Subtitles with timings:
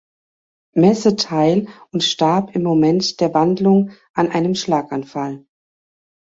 [0.73, 5.45] Messe teil und starb im Moment der Wandlung an einem Schlaganfall.